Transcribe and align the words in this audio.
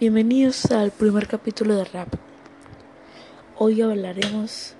Bienvenidos 0.00 0.72
al 0.72 0.90
primer 0.90 1.28
capítulo 1.28 1.76
de 1.76 1.84
Rap. 1.84 2.08
Hoy 3.56 3.80
hablaremos 3.80 4.74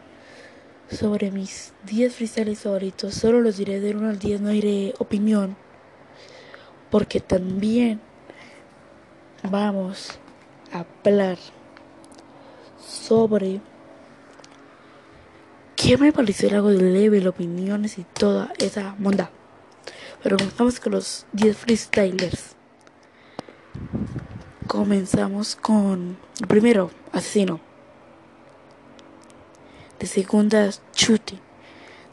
sobre 0.90 1.30
mis 1.30 1.72
10 1.86 2.16
freestyles 2.16 2.58
favoritos. 2.58 3.14
Solo 3.14 3.40
los 3.40 3.56
diré 3.56 3.78
de 3.78 3.94
1 3.94 4.08
al 4.08 4.18
10, 4.18 4.40
no 4.40 4.48
diré 4.48 4.92
opinión. 4.98 5.56
Porque 6.90 7.20
también 7.20 8.00
vamos 9.48 10.18
a 10.72 10.84
hablar 11.04 11.38
sobre 12.84 13.60
qué 15.76 15.96
me 15.96 16.12
pareció 16.12 16.48
algo 16.50 16.70
de 16.70 16.82
level, 16.82 17.28
opiniones 17.28 17.98
y 17.98 18.04
toda 18.04 18.52
esa 18.58 18.96
monda. 18.98 19.30
Pero 20.24 20.38
comenzamos 20.38 20.80
con 20.80 20.90
los 20.94 21.24
10 21.34 21.56
freestylers. 21.56 22.53
Comenzamos 24.74 25.54
con 25.54 26.18
primero, 26.48 26.90
asesino. 27.12 27.60
De 30.00 30.06
segundas, 30.08 30.82
chuti. 30.92 31.38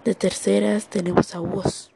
De 0.05 0.13
terceras 0.13 0.85
tenemos 0.85 1.33
a 1.33 1.39
vos. 1.39 1.89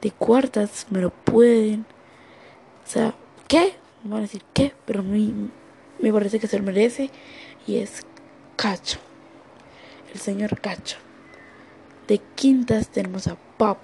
De 0.00 0.10
cuartas 0.10 0.86
me 0.88 1.02
lo 1.02 1.10
pueden. 1.10 1.84
O 2.82 2.88
sea, 2.90 3.14
¿qué? 3.46 3.76
Me 4.02 4.12
van 4.12 4.20
a 4.20 4.22
decir 4.22 4.42
qué, 4.54 4.72
pero 4.86 5.00
a 5.00 5.02
me 5.02 6.12
parece 6.14 6.40
que 6.40 6.46
se 6.46 6.58
lo 6.58 6.64
merece. 6.64 7.10
Y 7.66 7.76
es 7.76 8.06
Cacho. 8.56 9.00
El 10.14 10.18
señor 10.18 10.58
Cacho. 10.62 10.96
De 12.08 12.22
quintas 12.36 12.88
tenemos 12.88 13.26
a 13.26 13.36
Pop. 13.58 13.82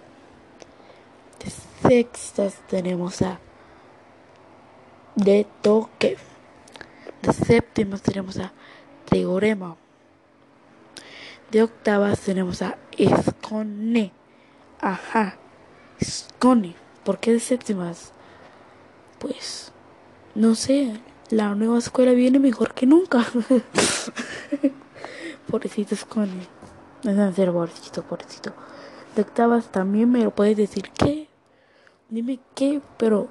De 1.44 1.50
sextas 1.86 2.54
tenemos 2.68 3.20
a 3.20 3.38
de 5.16 5.46
toque. 5.62 6.16
De 7.22 7.32
séptimas 7.32 8.02
tenemos 8.02 8.38
a 8.38 8.52
Teorema. 9.08 9.76
De 11.50 11.62
octavas 11.62 12.20
tenemos 12.20 12.62
a 12.62 12.78
Escone. 12.96 14.12
Ajá, 14.80 15.36
Escone. 15.98 16.74
¿Por 17.04 17.18
qué 17.18 17.32
de 17.32 17.40
séptimas? 17.40 18.12
Pues, 19.18 19.72
no 20.34 20.54
sé, 20.54 21.00
la 21.30 21.54
nueva 21.54 21.78
escuela 21.78 22.12
viene 22.12 22.38
mejor 22.38 22.74
que 22.74 22.86
nunca. 22.86 23.26
pobrecito 25.50 25.94
Escone. 25.94 26.48
Es 27.02 27.18
en 27.18 27.34
serio, 27.34 27.52
pobrecito, 27.52 28.02
pobrecito. 28.02 28.52
De 29.14 29.22
octavas 29.22 29.70
también 29.70 30.10
me 30.10 30.24
lo 30.24 30.30
puedes 30.30 30.56
decir 30.56 30.90
qué. 30.90 31.28
Dime 32.08 32.40
qué, 32.54 32.80
pero 32.96 33.28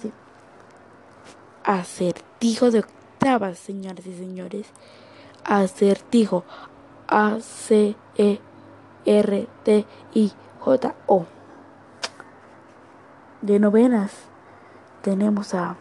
sí. 0.00 0.12
Acertijo 1.64 2.70
de 2.70 2.80
octavas, 2.80 3.58
señoras 3.58 4.06
y 4.06 4.14
señores. 4.16 4.66
Acertijo. 5.44 6.44
A-C-E-R-T-I-J-O. 7.08 8.46
De 13.42 13.58
novenas 13.58 14.12
tenemos 15.02 15.52
a, 15.52 15.76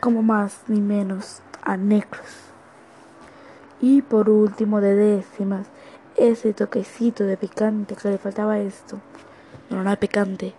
como 0.00 0.22
más 0.22 0.60
ni 0.68 0.80
menos, 0.80 1.40
a 1.62 1.76
Necros. 1.76 2.28
Y 3.80 4.02
por 4.02 4.28
último, 4.30 4.80
de 4.80 4.94
décimas, 4.94 5.66
ese 6.16 6.52
toquecito 6.52 7.24
de 7.24 7.36
picante 7.36 7.96
que 7.96 8.08
le 8.10 8.18
faltaba 8.18 8.58
esto. 8.58 9.00
No, 9.70 9.82
no 9.82 9.96
picante. 9.96 10.54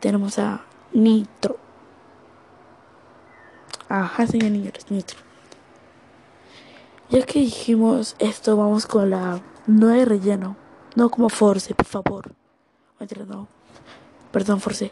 Tenemos 0.00 0.38
a 0.38 0.62
Nitro. 0.92 1.58
Ajá, 3.88 4.26
señores, 4.26 4.90
Nitro. 4.90 5.18
Ya 7.08 7.24
que 7.24 7.38
dijimos 7.40 8.16
esto, 8.18 8.56
vamos 8.56 8.86
con 8.86 9.10
la. 9.10 9.40
No 9.66 9.88
de 9.88 10.04
relleno. 10.04 10.56
No 10.96 11.08
como 11.10 11.28
Force, 11.28 11.74
por 11.74 11.86
favor. 11.86 12.32
No. 13.28 13.46
Perdón, 14.32 14.60
Force. 14.60 14.90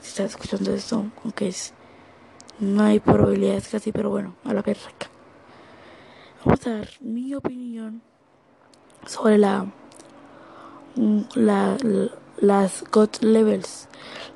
Si 0.00 0.08
estás 0.08 0.32
escuchando 0.32 0.72
esto, 0.72 1.06
aunque 1.24 1.48
es. 1.48 1.72
No 2.60 2.84
hay 2.84 3.00
probabilidades 3.00 3.68
casi, 3.68 3.92
pero 3.92 4.10
bueno, 4.10 4.36
a 4.44 4.54
la 4.54 4.62
verga. 4.62 4.90
Vamos 6.44 6.66
a 6.66 6.70
dar 6.70 6.88
mi 7.00 7.34
opinión 7.34 8.02
sobre 9.06 9.38
la. 9.38 9.66
La. 11.34 11.76
la 11.82 12.10
las 12.38 12.84
God 12.90 13.10
Levels, 13.20 13.88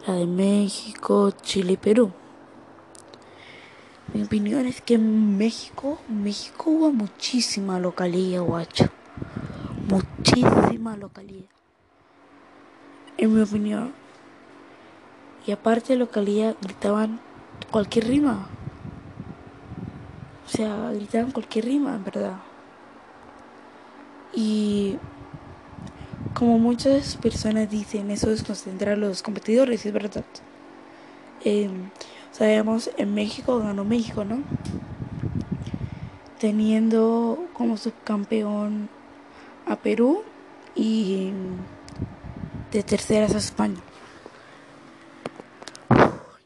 la 0.07 0.15
de 0.15 0.27
México, 0.27 1.31
Chile 1.43 1.73
y 1.73 1.77
Perú. 1.77 2.13
Mi 4.13 4.23
opinión 4.25 4.67
es 4.67 4.81
que 4.81 4.95
en 4.95 5.39
México, 5.39 5.99
México 6.09 6.71
hubo 6.71 6.93
muchísima 6.93 7.79
localía, 7.79 8.41
guacho. 8.41 8.87
Muchísima 9.89 10.97
localía. 10.97 11.45
En 13.19 13.35
mi 13.35 13.43
opinión. 13.43 13.93
Y 15.47 15.53
aparte 15.53 15.93
de 15.93 15.99
localía, 15.99 16.57
gritaban 16.61 17.21
cualquier 17.71 18.09
rima. 18.09 18.49
O 20.47 20.49
sea, 20.49 20.91
gritaban 20.93 21.31
cualquier 21.31 21.67
rima, 21.67 21.95
en 21.95 22.05
verdad. 22.05 22.39
Y 24.33 24.70
como 26.41 26.59
muchas 26.59 27.17
personas 27.17 27.69
dicen, 27.69 28.11
eso 28.11 28.31
es 28.31 28.43
concentrar 28.43 28.95
a 28.95 28.97
los 28.97 29.23
competidores, 29.23 29.85
es 29.85 29.93
verdad. 29.93 30.25
Eh, 31.45 31.69
sabemos, 32.33 32.91
en 32.97 33.13
México 33.13 33.59
ganó 33.59 33.85
México, 33.85 34.25
¿no? 34.25 34.43
Teniendo 36.39 37.47
como 37.53 37.77
subcampeón 37.77 38.89
a 39.67 39.77
Perú 39.77 40.23
y 40.75 41.31
de 42.73 42.83
terceras 42.85 43.35
a 43.35 43.39
España. 43.39 43.81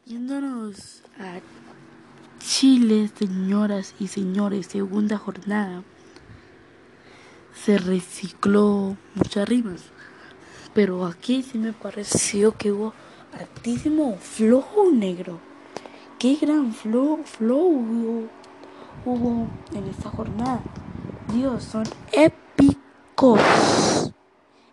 Yéndonos 0.05 1.03
a 1.17 1.39
Chile, 2.41 3.09
señoras 3.17 3.95
y 3.97 4.09
señores, 4.09 4.67
segunda 4.67 5.17
jornada 5.17 5.83
se 7.55 7.77
recicló 7.77 8.97
muchas 9.15 9.47
rimas. 9.47 9.81
Pero 10.73 11.05
aquí 11.05 11.41
sí 11.41 11.57
me 11.57 11.73
pareció 11.73 12.51
que 12.57 12.71
hubo 12.71 12.93
altísimo 13.39 14.17
flow 14.17 14.91
negro. 14.93 15.39
Qué 16.19 16.35
gran 16.35 16.73
flow, 16.73 17.23
flow 17.23 18.27
hubo, 19.05 19.47
en 19.73 19.87
esta 19.87 20.09
jornada. 20.09 20.61
Dios, 21.33 21.63
son 21.63 21.83
épicos 22.11 23.39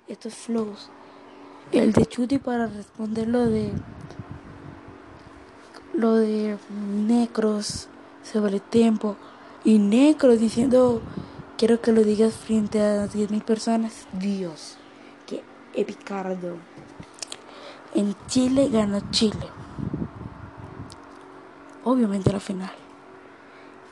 estos 0.08 0.34
flows. 0.34 0.90
El 1.70 1.92
de 1.92 2.04
Chuti 2.04 2.38
para 2.38 2.66
responder 2.66 3.28
lo 3.28 3.46
de 3.46 3.72
lo 5.94 6.14
de 6.16 6.56
Necros 7.06 7.88
sobre 8.22 8.56
el 8.56 8.62
tiempo 8.62 9.16
y 9.64 9.78
Necros 9.78 10.40
diciendo 10.40 11.02
Quiero 11.62 11.80
que 11.80 11.92
lo 11.92 12.02
digas 12.02 12.34
frente 12.34 12.80
a 12.80 13.06
10.000 13.06 13.44
personas. 13.44 14.08
Dios, 14.14 14.78
qué 15.28 15.44
epicardo. 15.74 16.56
En 17.94 18.16
Chile 18.26 18.68
ganó 18.68 18.98
Chile. 19.12 19.46
Obviamente 21.84 22.32
la 22.32 22.40
final. 22.40 22.72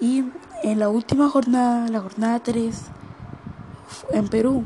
Y 0.01 0.25
en 0.65 0.81
la 0.81 0.89
última 0.89 1.29
jornada, 1.29 1.87
la 1.87 2.01
jornada 2.01 2.41
3, 2.41 2.77
en 4.15 4.27
Perú. 4.27 4.65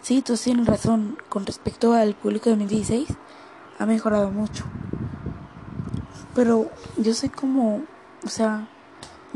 Sí, 0.00 0.22
tú 0.22 0.38
tienes 0.38 0.66
razón. 0.66 1.18
Con 1.28 1.44
respecto 1.44 1.92
al 1.92 2.14
público 2.14 2.48
de 2.48 2.56
2016, 2.56 3.08
ha 3.78 3.84
mejorado 3.84 4.30
mucho. 4.30 4.64
Pero 6.34 6.70
yo 6.96 7.12
soy 7.12 7.28
como, 7.28 7.82
o 8.24 8.28
sea, 8.28 8.70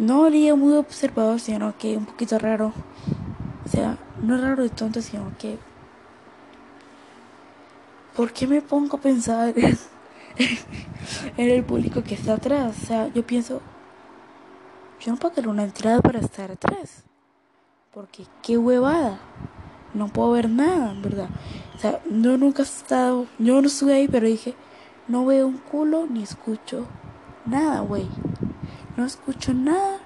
no 0.01 0.25
haría 0.25 0.57
muy 0.57 0.73
observador, 0.73 1.39
sino 1.39 1.77
que 1.77 1.97
un 1.97 2.07
poquito 2.07 2.39
raro. 2.39 2.73
O 3.67 3.69
sea, 3.69 3.99
no 4.23 4.39
raro 4.39 4.65
y 4.65 4.71
tonto, 4.71 5.03
sino 5.03 5.31
que... 5.39 5.59
¿Por 8.17 8.33
qué 8.33 8.47
me 8.47 8.63
pongo 8.63 8.97
a 8.97 9.01
pensar 9.01 9.55
en 11.37 11.51
el 11.51 11.63
público 11.63 12.03
que 12.03 12.15
está 12.15 12.35
atrás? 12.35 12.75
O 12.83 12.87
sea, 12.87 13.09
yo 13.09 13.25
pienso, 13.27 13.61
yo 15.01 15.13
no 15.13 15.19
pagaré 15.19 15.49
una 15.49 15.65
entrada 15.65 16.01
para 16.01 16.19
estar 16.19 16.51
atrás. 16.51 17.05
Porque 17.93 18.25
qué 18.43 18.57
huevada. 18.57 19.21
No 19.93 20.09
puedo 20.09 20.33
ver 20.33 20.49
nada, 20.49 20.95
¿verdad? 21.03 21.29
O 21.77 21.79
sea, 21.79 22.01
yo 22.09 22.39
nunca 22.39 22.63
he 22.63 22.65
estado, 22.65 23.27
yo 23.39 23.61
no 23.61 23.67
estuve 23.67 23.95
ahí, 23.95 24.09
pero 24.09 24.27
dije, 24.27 24.55
no 25.09 25.27
veo 25.27 25.47
un 25.47 25.59
culo 25.59 26.07
ni 26.07 26.23
escucho 26.23 26.87
nada, 27.45 27.81
güey 27.81 28.07
no 29.01 29.07
escucho 29.07 29.55
nada. 29.55 29.99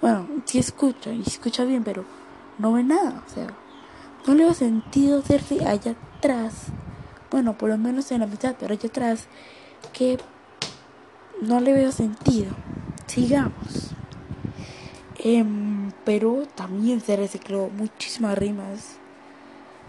Bueno, 0.00 0.28
sí 0.44 0.60
escucho 0.60 1.10
y 1.10 1.20
escucha 1.22 1.64
bien, 1.64 1.82
pero 1.82 2.04
no 2.58 2.72
ve 2.72 2.84
nada. 2.84 3.24
O 3.26 3.28
sea, 3.28 3.48
no 4.24 4.34
le 4.34 4.48
ha 4.48 4.54
sentido 4.54 5.18
hacerse 5.18 5.66
allá 5.66 5.96
atrás. 6.16 6.66
Bueno, 7.32 7.58
por 7.58 7.70
lo 7.70 7.76
menos 7.76 8.12
en 8.12 8.20
la 8.20 8.26
mitad, 8.26 8.54
pero 8.58 8.72
allá 8.72 8.88
atrás. 8.88 9.26
Que 9.92 10.16
no 11.42 11.58
le 11.58 11.72
veo 11.72 11.90
sentido. 11.90 12.52
Sigamos. 13.06 13.90
En 15.18 15.92
Perú 16.04 16.46
también 16.54 17.00
se 17.00 17.16
recicló 17.16 17.68
muchísimas 17.68 18.38
rimas. 18.38 18.96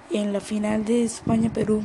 En 0.09 0.33
la 0.33 0.41
final 0.41 0.83
de 0.83 1.03
España-Perú, 1.03 1.83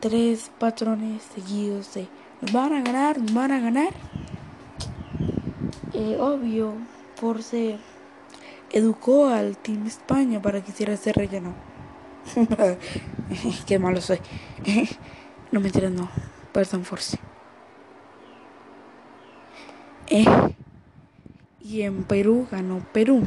tres 0.00 0.50
patrones 0.58 1.22
seguidos 1.34 1.94
de 1.94 2.08
van 2.52 2.72
a 2.72 2.82
ganar, 2.82 3.16
van 3.32 3.52
a 3.52 3.60
ganar. 3.60 3.92
Eh, 5.92 6.16
obvio, 6.18 6.74
por 7.20 7.42
ser 7.42 7.78
educó 8.72 9.28
al 9.28 9.56
Team 9.56 9.86
España 9.86 10.40
para 10.40 10.62
que 10.62 10.70
hiciera 10.70 10.92
ese 10.92 11.12
relleno. 11.12 11.54
Qué 13.66 13.78
malo 13.78 14.00
soy. 14.00 14.18
no 15.52 15.60
me 15.60 15.66
entiendes, 15.66 16.00
no. 16.00 16.08
Perdón, 16.52 16.84
Force. 16.84 17.18
Eh, 20.08 20.24
y 21.60 21.82
en 21.82 22.04
Perú 22.04 22.46
ganó 22.50 22.80
Perú. 22.92 23.22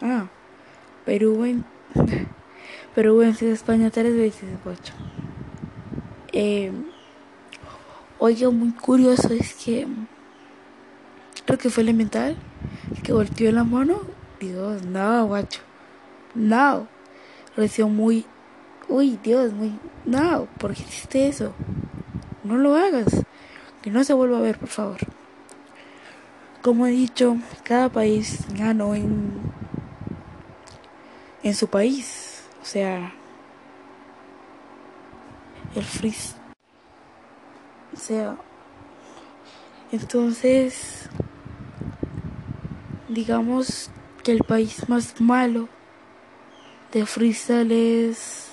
Ah, 0.00 0.28
Perú 1.04 1.44
en 1.44 1.64
Perú 2.94 3.16
venció 3.18 3.48
a 3.48 3.52
España 3.52 3.90
tres 3.90 4.16
veces, 4.16 4.48
ocho. 4.64 4.92
Eh, 6.32 6.72
oye, 8.24 8.48
muy 8.48 8.70
curioso 8.70 9.34
es 9.34 9.52
que 9.52 9.86
creo 11.44 11.58
que 11.58 11.68
fue 11.68 11.82
elemental 11.82 12.38
que 13.02 13.12
volteó 13.12 13.52
la 13.52 13.64
mano. 13.64 14.00
Dios, 14.40 14.82
no, 14.82 15.26
guacho. 15.26 15.60
No. 16.34 16.88
Lo 17.54 17.88
muy. 17.88 18.24
Uy, 18.88 19.18
Dios, 19.22 19.52
muy. 19.52 19.78
No, 20.06 20.48
¿por 20.58 20.72
qué 20.72 20.84
hiciste 20.84 21.28
eso? 21.28 21.52
No 22.44 22.56
lo 22.56 22.74
hagas. 22.76 23.24
Que 23.82 23.90
no 23.90 24.02
se 24.04 24.14
vuelva 24.14 24.38
a 24.38 24.42
ver, 24.42 24.58
por 24.58 24.70
favor. 24.70 25.00
Como 26.62 26.86
he 26.86 26.92
dicho, 26.92 27.36
cada 27.62 27.90
país 27.90 28.46
ganó 28.56 28.94
en. 28.94 29.32
en 31.42 31.54
su 31.54 31.68
país. 31.68 32.42
O 32.62 32.64
sea. 32.64 33.12
El 35.74 35.84
freeze. 35.84 36.43
O 37.94 37.96
sea. 37.96 38.36
Entonces 39.92 41.08
digamos 43.08 43.90
que 44.22 44.32
el 44.32 44.40
país 44.40 44.88
más 44.88 45.20
malo 45.20 45.68
de 46.92 47.06
freestyle 47.06 47.72
es 47.72 48.50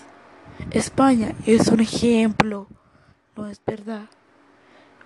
España. 0.71 1.33
Es 1.45 1.67
un 1.67 1.79
ejemplo, 1.79 2.67
no 3.35 3.47
es 3.47 3.61
verdad. 3.65 4.07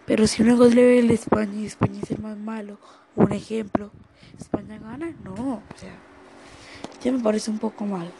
Pero 0.05 0.27
si 0.27 0.43
uno 0.43 0.63
le 0.65 0.99
el 0.99 1.09
España 1.11 1.53
y 1.55 1.65
España 1.65 1.99
es 2.03 2.11
el 2.11 2.19
más 2.19 2.37
malo, 2.37 2.77
un 3.15 3.31
ejemplo, 3.31 3.91
¿España 4.37 4.77
gana? 4.77 5.13
No, 5.23 5.33
o 5.33 5.77
sea, 5.77 5.95
ya 7.03 7.11
me 7.11 7.19
parece 7.19 7.49
un 7.49 7.57
poco 7.57 7.85
mal. 7.85 8.11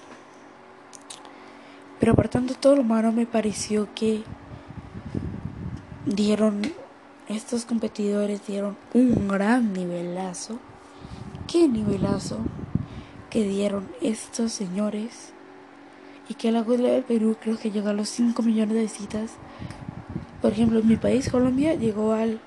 Pero 1.99 2.13
apartando 2.13 2.53
todo 2.55 2.75
lo 2.75 2.83
malo, 2.83 3.11
me 3.11 3.25
pareció 3.25 3.87
que 3.93 4.23
dieron, 6.05 6.61
estos 7.27 7.65
competidores 7.65 8.45
dieron 8.47 8.77
un 8.93 9.27
gran 9.27 9.73
nivelazo 9.73 10.59
qué 11.47 11.67
nivelazo 11.67 12.39
que 13.29 13.43
dieron 13.43 13.87
estos 14.01 14.51
señores 14.51 15.33
y 16.27 16.33
que 16.33 16.51
la 16.51 16.61
Good 16.61 16.81
del 16.81 17.03
Perú 17.03 17.37
creo 17.39 17.57
que 17.57 17.71
llegó 17.71 17.89
a 17.89 17.93
los 17.93 18.09
5 18.09 18.41
millones 18.41 18.73
de 18.75 18.81
visitas. 18.81 19.31
Por 20.41 20.53
ejemplo, 20.53 20.79
en 20.79 20.87
mi 20.87 20.95
país, 20.95 21.29
Colombia, 21.29 21.75
llegó 21.75 22.13
al 22.13 22.39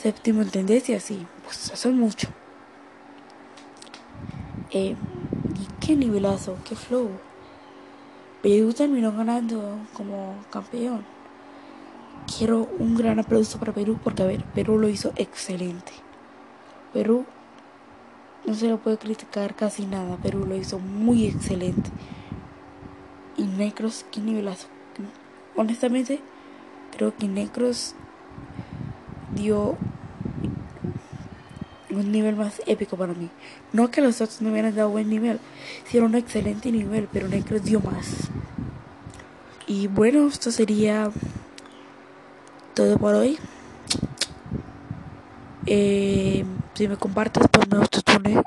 séptimo 0.00 0.42
en 0.42 0.50
tendencia, 0.50 1.00
sí, 1.00 1.26
pues 1.44 1.70
eso 1.72 1.88
es 1.88 1.94
mucho. 1.94 2.28
Eh, 4.70 4.94
y 5.54 5.84
qué 5.84 5.96
nivelazo, 5.96 6.56
qué 6.68 6.76
flow. 6.76 7.10
Perú 8.42 8.72
terminó 8.74 9.12
ganando 9.12 9.78
como 9.94 10.36
campeón. 10.50 11.13
Quiero 12.36 12.68
un 12.78 12.96
gran 12.96 13.18
aplauso 13.18 13.58
para 13.58 13.72
Perú 13.72 13.98
porque, 14.02 14.22
a 14.22 14.26
ver, 14.26 14.44
Perú 14.54 14.78
lo 14.78 14.88
hizo 14.88 15.12
excelente. 15.16 15.92
Perú 16.92 17.26
no 18.46 18.54
se 18.54 18.68
lo 18.68 18.78
puede 18.78 18.98
criticar 18.98 19.54
casi 19.54 19.86
nada, 19.86 20.18
pero 20.22 20.38
lo 20.38 20.54
hizo 20.56 20.78
muy 20.78 21.26
excelente. 21.26 21.90
Y 23.36 23.44
Necros, 23.44 24.04
qué 24.10 24.20
nivelazo. 24.20 24.68
Honestamente, 25.56 26.20
creo 26.96 27.16
que 27.16 27.28
Necros 27.28 27.94
dio 29.34 29.76
un 31.90 32.12
nivel 32.12 32.36
más 32.36 32.60
épico 32.66 32.96
para 32.96 33.14
mí. 33.14 33.30
No 33.72 33.90
que 33.90 34.00
los 34.00 34.20
otros 34.20 34.42
no 34.42 34.50
hubieran 34.50 34.74
dado 34.74 34.90
buen 34.90 35.08
nivel, 35.08 35.38
hicieron 35.86 36.10
un 36.10 36.16
excelente 36.16 36.70
nivel, 36.70 37.08
pero 37.12 37.28
Necros 37.28 37.64
dio 37.64 37.80
más. 37.80 38.28
Y 39.66 39.86
bueno, 39.86 40.26
esto 40.26 40.50
sería 40.50 41.10
todo 42.74 42.98
por 42.98 43.14
hoy. 43.14 43.38
Eh, 45.66 46.44
si 46.74 46.88
me 46.88 46.96
compartes, 46.96 47.46
pues 47.50 47.68
me 47.68 47.78
autotune. 47.78 48.42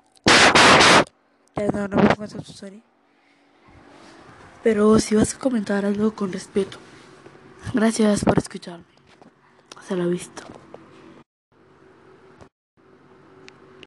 Ya 1.55 1.67
no, 1.67 1.87
no 1.87 1.97
me 1.97 2.09
pongas 2.15 2.35
autotune. 2.35 2.81
Pero 4.63 4.99
si 4.99 5.15
vas 5.15 5.33
a 5.33 5.39
comentar 5.39 5.85
algo 5.85 6.13
con 6.13 6.31
respeto. 6.31 6.77
Gracias 7.73 8.23
por 8.23 8.37
escucharme. 8.37 8.85
Se 9.87 9.95
lo 9.95 10.03
he 10.03 10.09
visto. 10.09 10.43